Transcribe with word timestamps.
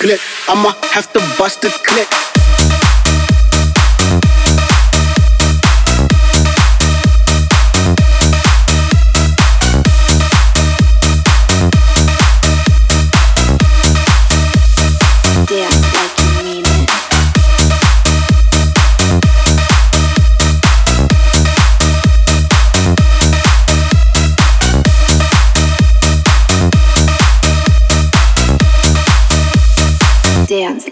click. 0.00 0.20
I'ma 0.48 0.72
have 0.92 1.12
to 1.12 1.20
bust 1.38 1.64
a 1.64 1.70
click. 1.70 2.29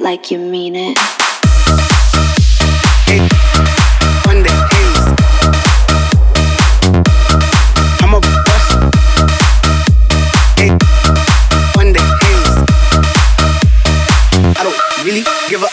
Like 0.00 0.30
you 0.30 0.38
mean 0.38 0.76
it. 0.76 0.96
I 14.50 14.62
don't 14.62 15.04
really 15.04 15.24
give 15.48 15.62
a 15.62 15.70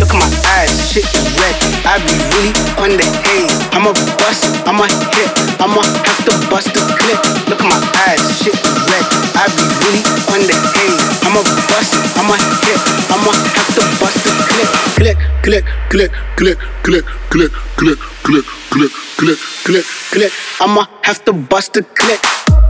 look 0.00 0.10
at 0.10 0.16
my 0.16 0.28
eyes, 0.56 0.72
shit 0.90 1.04
is 1.04 1.28
red. 1.36 1.56
I 1.84 1.98
be 2.02 2.14
really 2.32 2.52
on 2.80 2.96
the 2.96 3.04
haze. 3.26 3.52
I'm 3.72 3.86
a 3.86 3.92
bust, 4.16 4.44
I'm 4.66 4.80
a 4.80 4.86
hit, 5.12 5.28
I'ma 5.60 5.82
have 5.82 6.20
to 6.24 6.32
bust 6.48 6.72
the 6.72 6.80
clip. 6.98 7.20
Look 7.48 7.60
at 7.60 7.68
my 7.68 7.78
eyes, 8.08 8.22
shit 8.38 8.56
red. 8.88 9.04
I 9.36 9.50
be 9.52 9.64
really 9.82 10.02
on 10.32 10.40
the 10.46 10.56
haze. 10.78 11.04
I'm 11.26 11.36
a 11.36 11.42
bust, 11.68 11.92
I'm 12.16 12.30
a 12.30 12.36
hit, 12.36 12.61
Click, 15.52 15.66
click, 15.90 16.10
click, 16.36 16.58
click, 16.82 17.04
click, 17.28 17.52
click, 17.76 17.98
click, 18.22 18.46
click, 18.70 18.90
click, 19.18 19.38
click, 19.64 19.84
click. 20.10 20.32
I'ma 20.62 20.86
have 21.02 21.22
to 21.26 21.34
bust 21.34 21.74
the 21.74 21.82
click. 21.82 22.61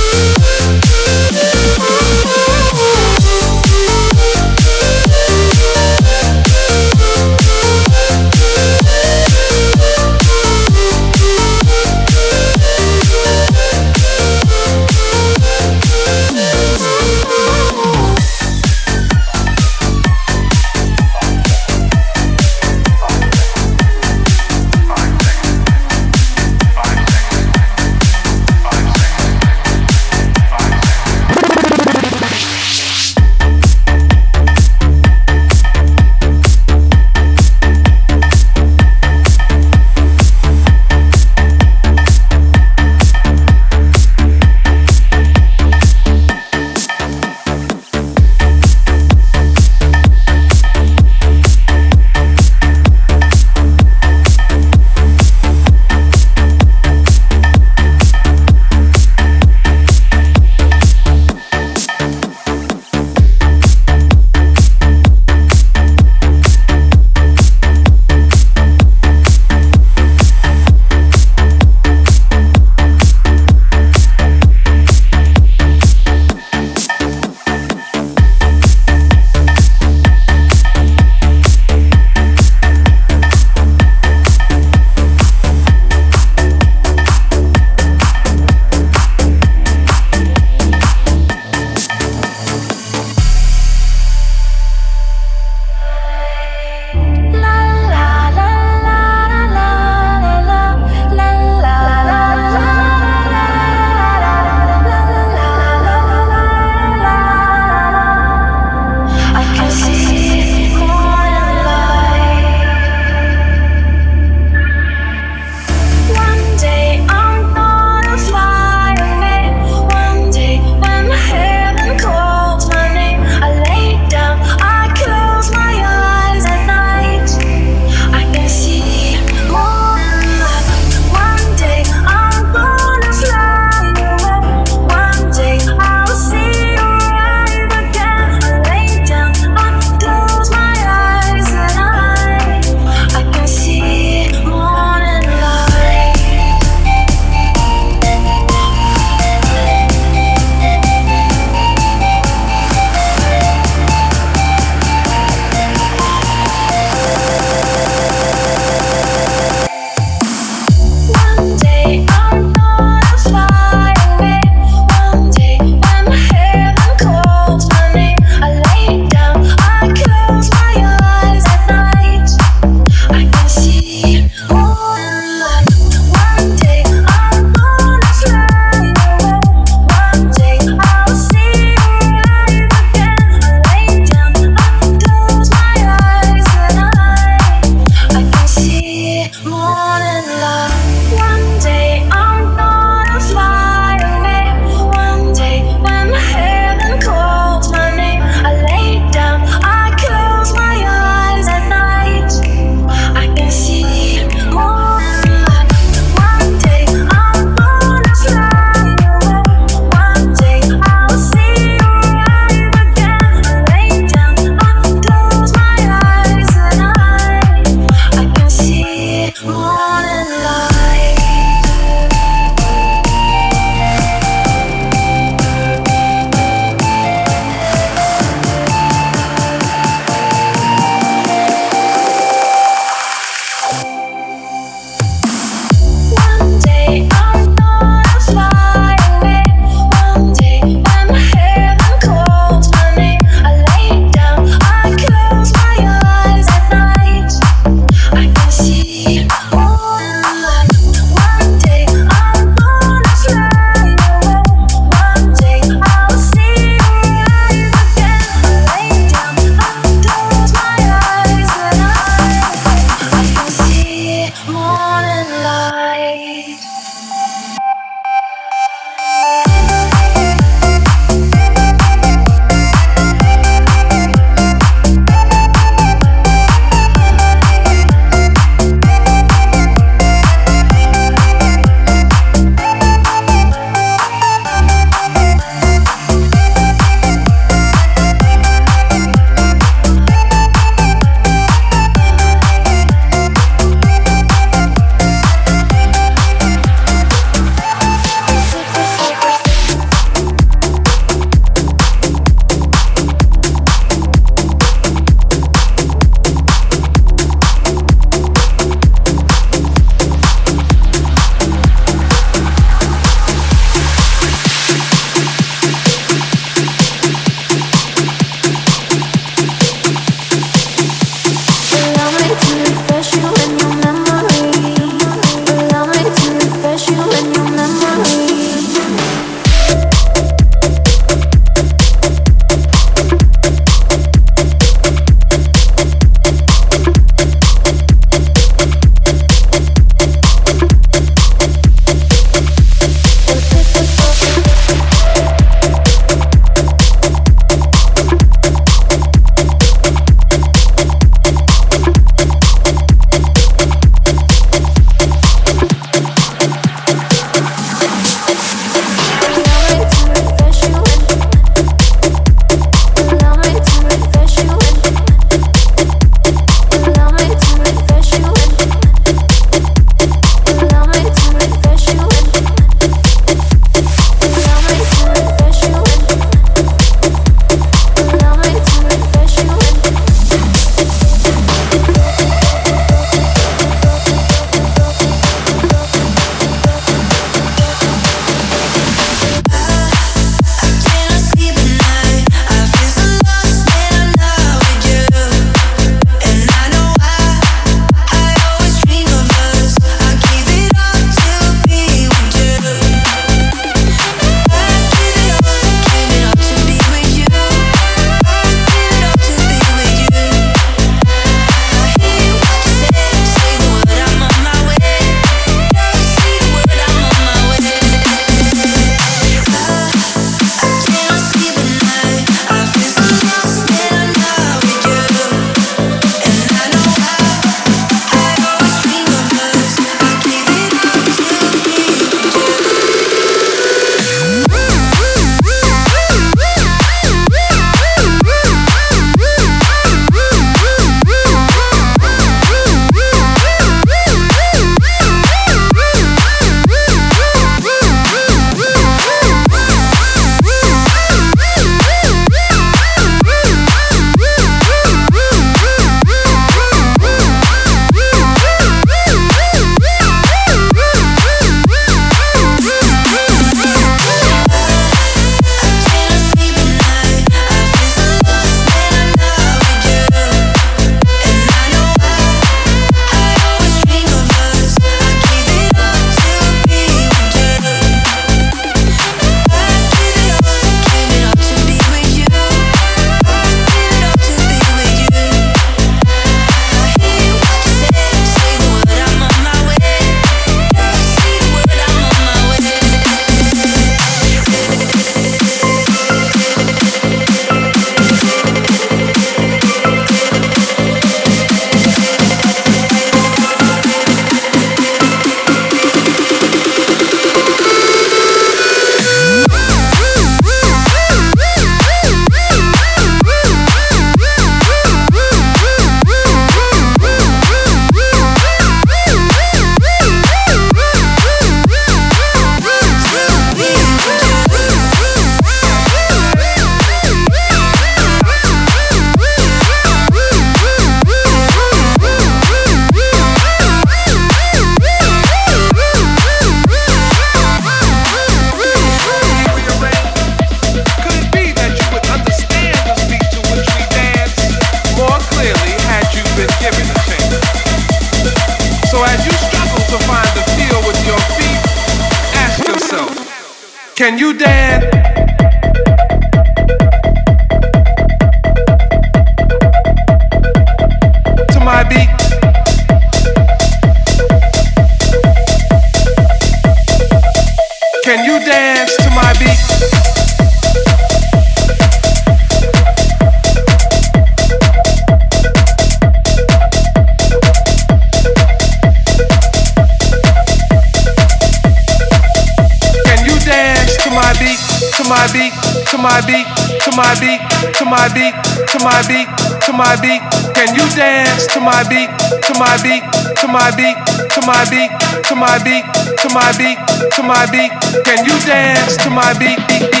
My 591.61 591.83
beat, 591.87 592.09
to 592.09 592.53
my 592.57 592.75
beat, 592.81 593.03
to 593.37 593.47
my 593.47 593.69
beat, 593.77 593.97
to 594.33 594.41
my 594.41 594.65
beat, 594.69 594.91
to 595.29 595.35
my 595.35 595.57
beat, 595.63 595.85
to 596.17 596.27
my 596.33 596.51
beat, 596.57 596.77
to 597.13 597.21
my 597.23 597.45
beat? 597.51 597.71
Can 598.03 598.25
you 598.25 598.35
dance 598.45 598.97
to 598.97 599.09
my 599.09 599.33
beat? 599.37 599.59
beat, 599.69 600.00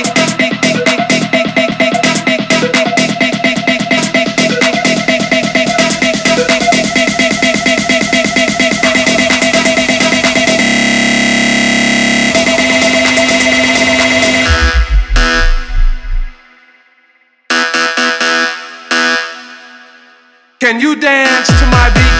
Can 20.71 20.79
you 20.79 20.95
dance 20.95 21.47
to 21.47 21.65
my 21.65 21.91
beat? 21.93 22.10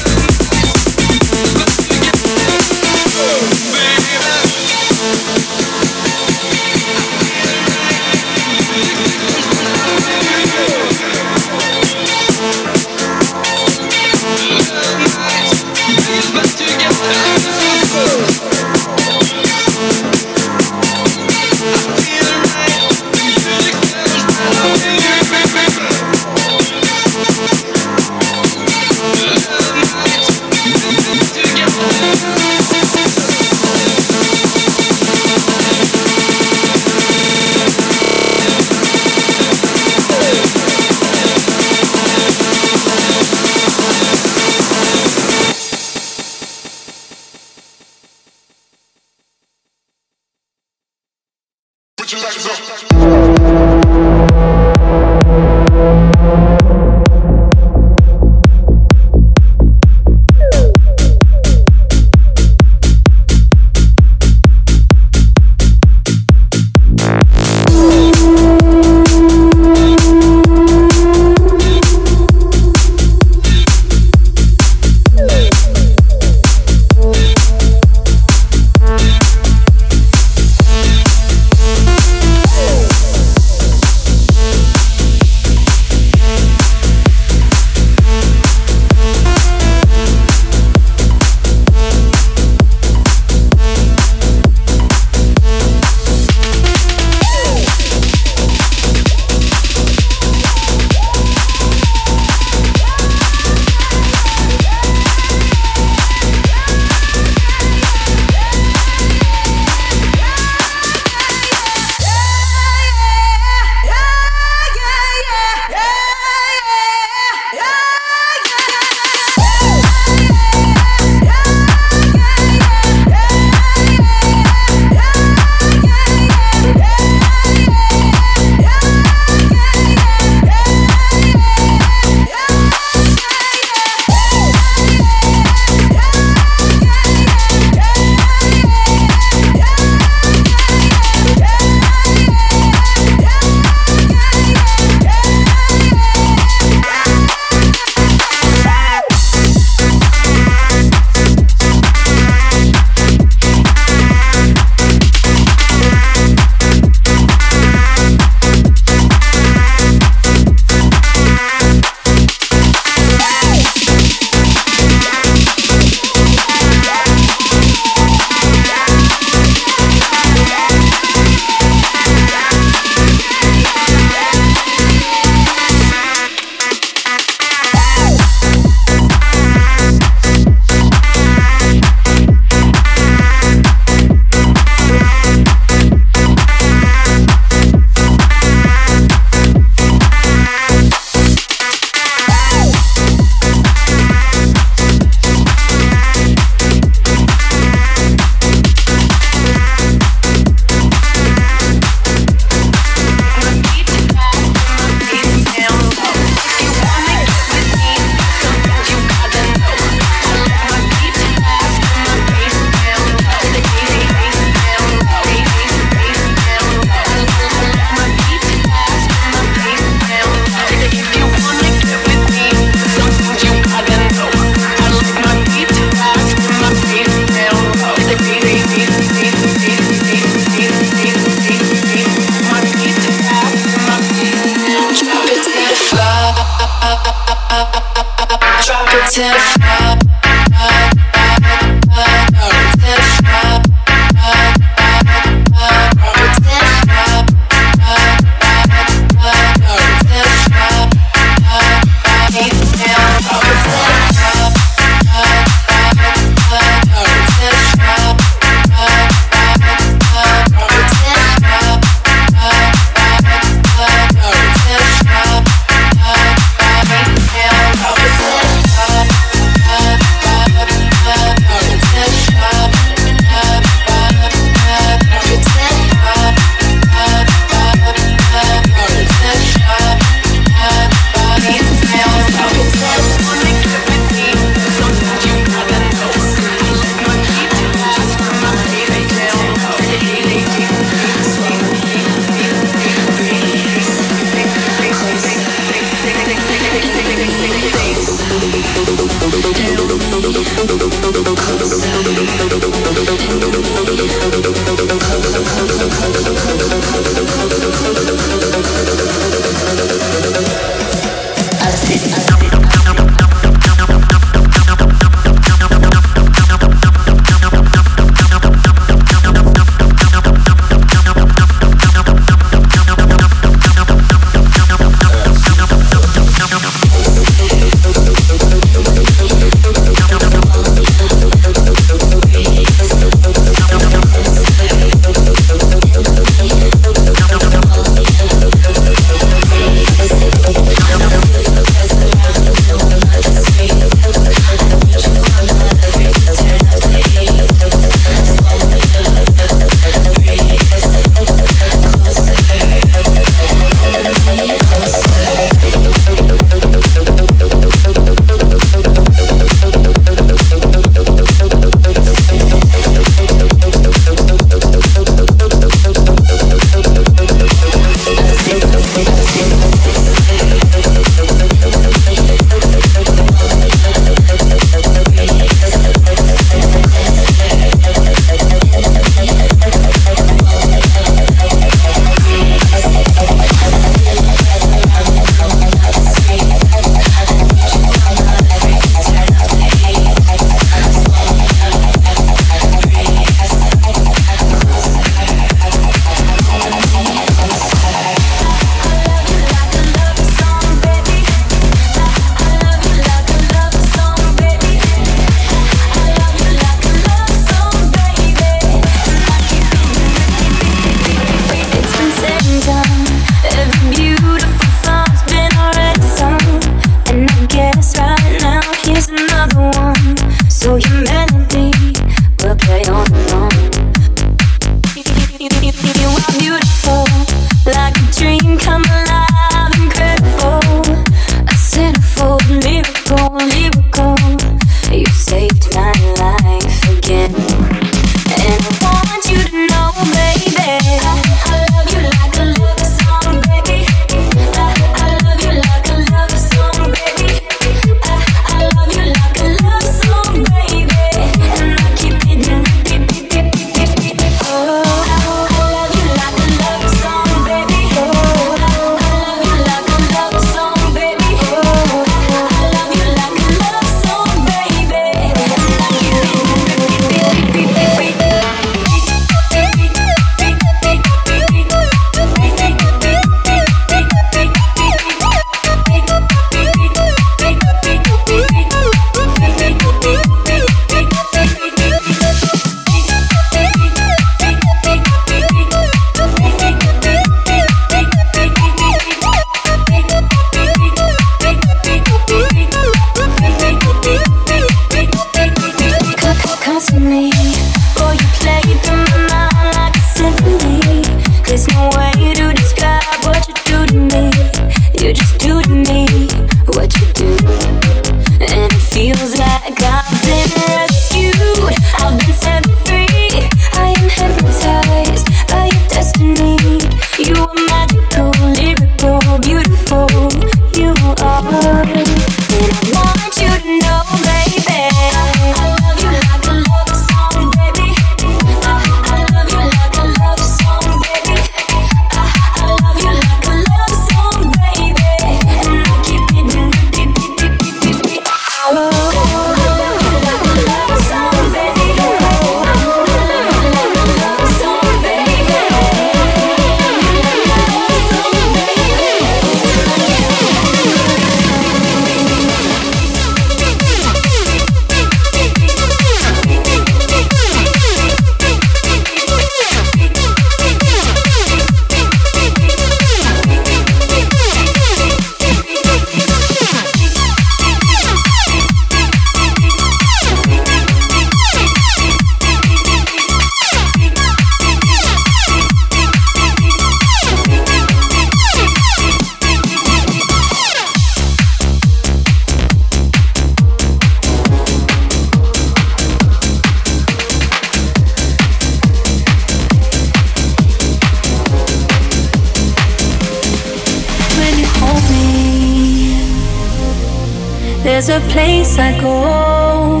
There's 597.92 598.08
a 598.08 598.20
place 598.30 598.78
I 598.78 598.98
go, 598.98 600.00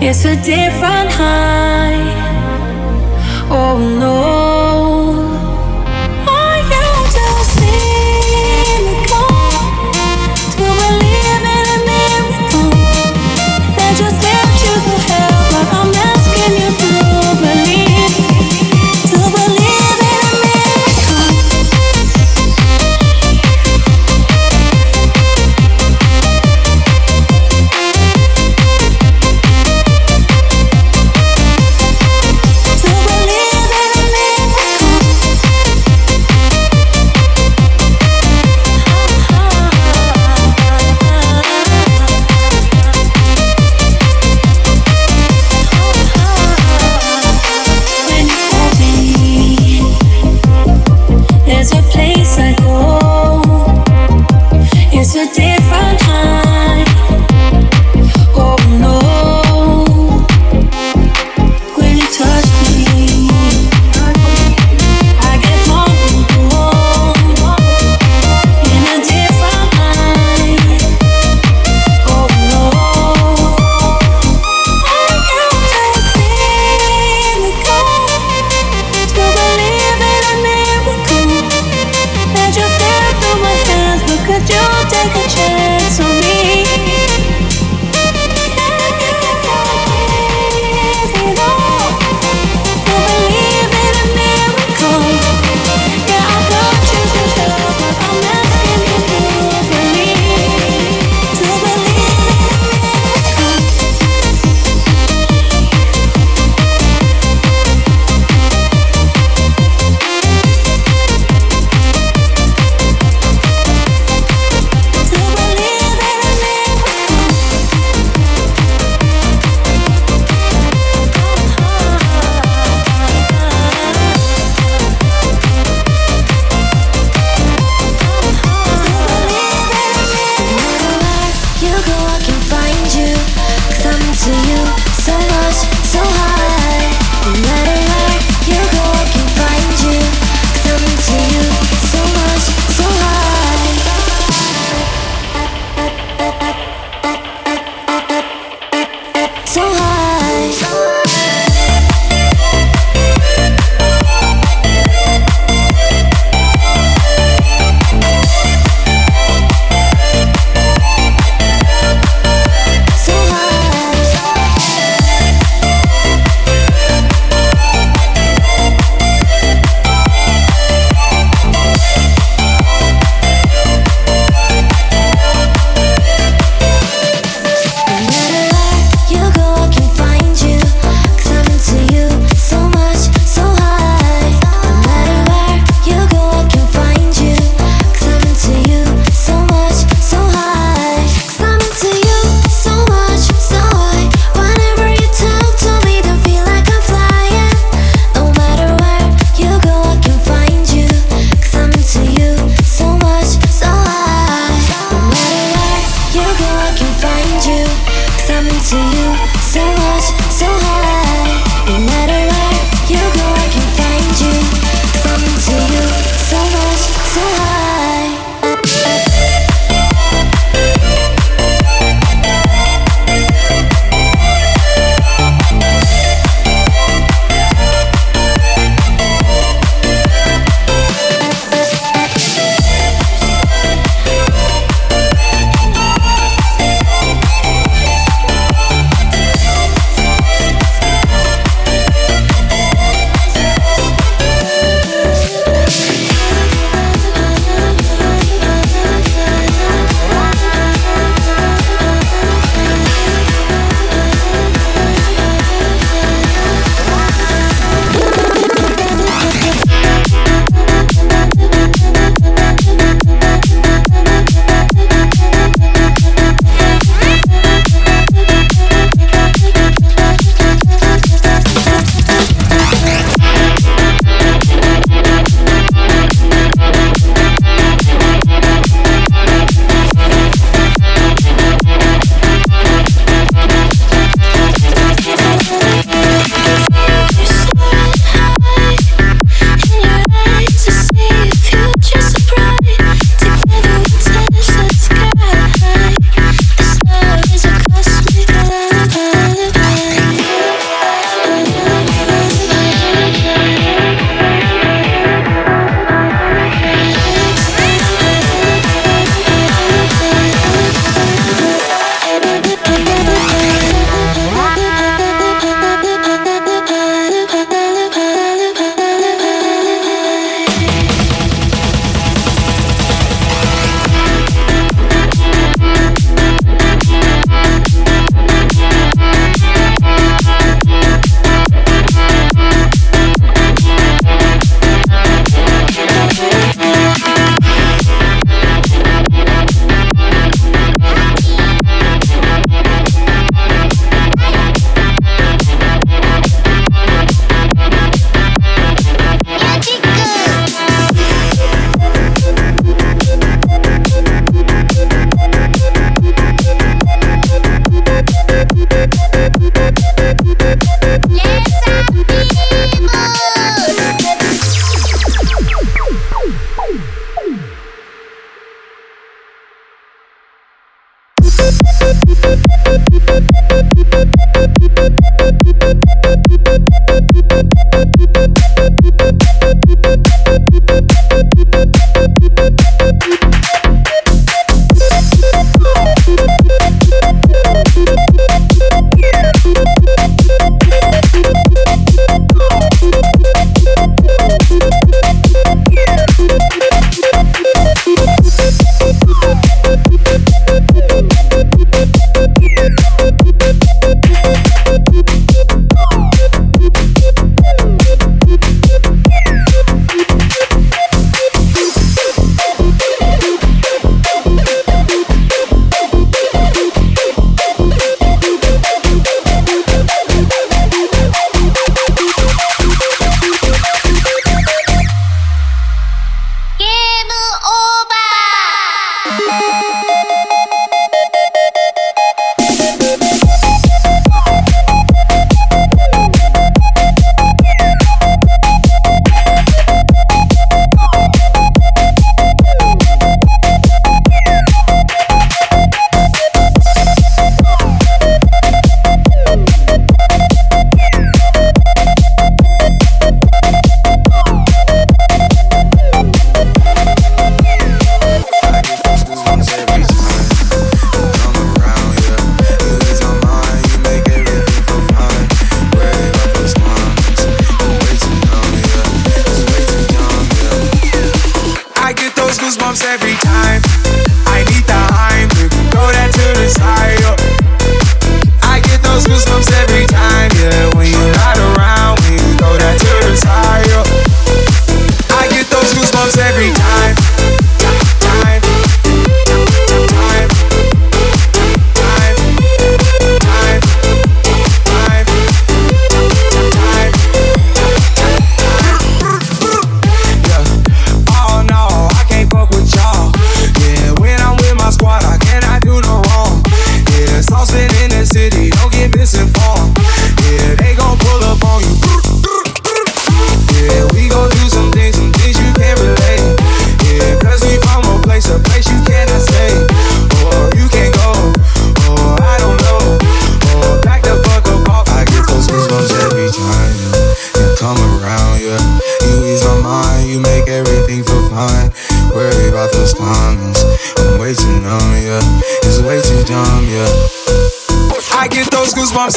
it's 0.00 0.24
a 0.24 0.36
different 0.36 1.12
high. 1.12 2.00
Oh 3.50 3.76
no. 4.00 4.35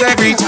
Every 0.02 0.39